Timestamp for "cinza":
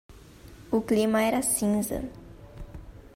1.55-1.99